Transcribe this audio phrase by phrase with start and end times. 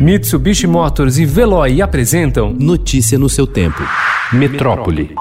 [0.00, 3.82] Mitsubishi Motors e Veloy apresentam Notícia no seu tempo.
[4.32, 5.14] Metrópole.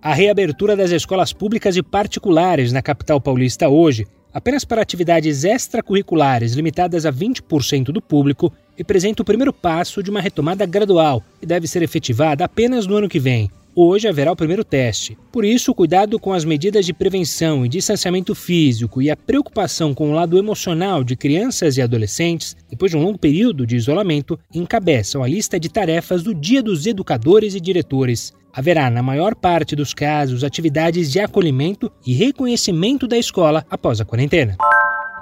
[0.00, 6.52] A reabertura das escolas públicas e particulares na capital paulista hoje, apenas para atividades extracurriculares
[6.52, 11.66] limitadas a 20% do público, representa o primeiro passo de uma retomada gradual e deve
[11.66, 13.50] ser efetivada apenas no ano que vem.
[13.76, 15.18] Hoje haverá o primeiro teste.
[15.32, 20.10] Por isso, cuidado com as medidas de prevenção e distanciamento físico e a preocupação com
[20.10, 25.24] o lado emocional de crianças e adolescentes, depois de um longo período de isolamento, encabeçam
[25.24, 28.32] a lista de tarefas do Dia dos Educadores e Diretores.
[28.52, 34.04] Haverá, na maior parte dos casos, atividades de acolhimento e reconhecimento da escola após a
[34.04, 34.56] quarentena.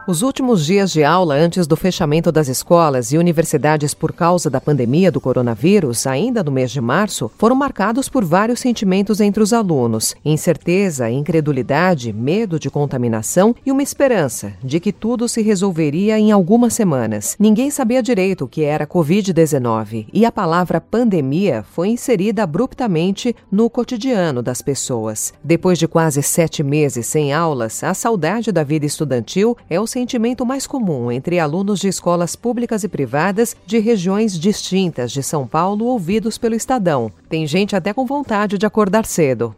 [0.05, 4.61] Os últimos dias de aula antes do fechamento das escolas e universidades por causa da
[4.61, 9.53] pandemia do coronavírus, ainda no mês de março, foram marcados por vários sentimentos entre os
[9.53, 16.33] alunos: incerteza, incredulidade, medo de contaminação e uma esperança de que tudo se resolveria em
[16.33, 17.37] algumas semanas.
[17.39, 23.71] Ninguém sabia direito o que era Covid-19 e a palavra pandemia foi inserida abruptamente no
[23.71, 25.33] cotidiano das pessoas.
[25.45, 30.47] Depois de quase sete meses sem aulas, a saudade da vida estudantil é o sentimento
[30.47, 35.85] mais comum entre alunos de escolas públicas e privadas de regiões distintas de São Paulo
[35.85, 37.13] ouvidos pelo Estadão.
[37.29, 39.55] Tem gente até com vontade de acordar cedo.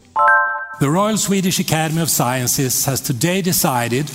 [0.81, 4.11] The Royal Swedish Academy of Sciences has today decided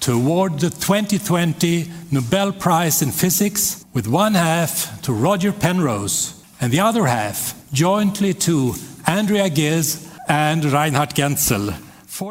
[0.00, 6.70] to award the 2020 Nobel Prize in Physics with one half to Roger Penrose and
[6.70, 8.74] the other half jointly to
[9.06, 11.72] Andrea Ghez and Reinhard Genzel.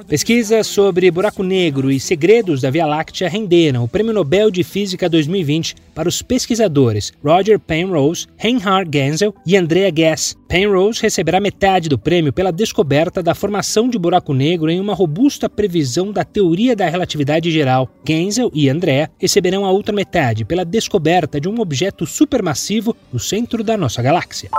[0.07, 5.09] Pesquisas sobre buraco negro e segredos da Via Láctea renderam o Prêmio Nobel de Física
[5.09, 10.37] 2020 para os pesquisadores Roger Penrose, Reinhard Genzel e Andrea Ghez.
[10.47, 15.49] Penrose receberá metade do prêmio pela descoberta da formação de buraco negro em uma robusta
[15.49, 17.89] previsão da teoria da relatividade geral.
[18.07, 23.63] Genzel e Andrea receberão a outra metade pela descoberta de um objeto supermassivo no centro
[23.63, 24.51] da nossa galáxia.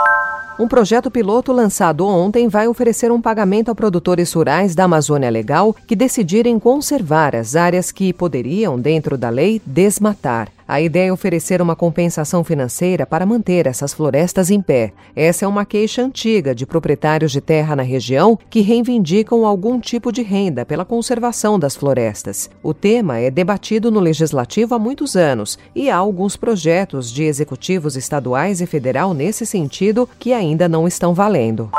[0.59, 5.75] Um projeto piloto lançado ontem vai oferecer um pagamento a produtores rurais da Amazônia Legal
[5.87, 10.49] que decidirem conservar as áreas que poderiam, dentro da lei, desmatar.
[10.67, 14.93] A ideia é oferecer uma compensação financeira para manter essas florestas em pé.
[15.15, 20.13] Essa é uma queixa antiga de proprietários de terra na região que reivindicam algum tipo
[20.13, 22.51] de renda pela conservação das florestas.
[22.63, 27.97] O tema é debatido no legislativo há muitos anos e há alguns projetos de executivos
[27.97, 31.71] estaduais e federal nesse sentido que ainda não estão valendo.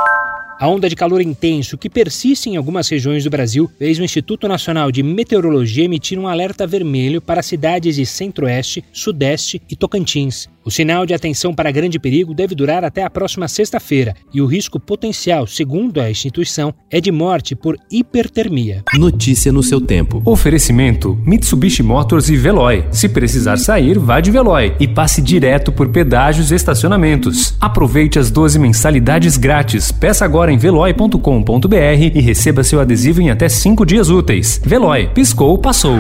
[0.60, 4.48] A onda de calor intenso que persiste em algumas regiões do Brasil fez o Instituto
[4.48, 10.48] Nacional de Meteorologia emitir um alerta vermelho para cidades de Centro-Oeste, Sudeste e Tocantins.
[10.66, 14.46] O sinal de atenção para grande perigo deve durar até a próxima sexta-feira e o
[14.46, 18.84] risco potencial, segundo a instituição, é de morte por hipertermia.
[18.94, 20.22] Notícia no seu tempo.
[20.24, 22.86] Oferecimento: Mitsubishi Motors e Veloy.
[22.92, 27.56] Se precisar sair, vá de Veloy e passe direto por pedágios e estacionamentos.
[27.60, 29.92] Aproveite as 12 mensalidades grátis.
[29.92, 31.76] Peça agora em veloy.com.br
[32.16, 34.62] e receba seu adesivo em até 5 dias úteis.
[34.64, 36.00] Veloy, piscou, passou.